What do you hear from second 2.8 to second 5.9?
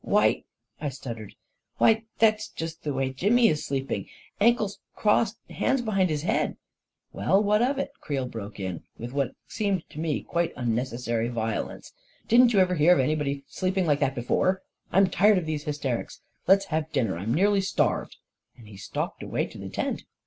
the way Jimmy is sleeping— ankles crossed, hands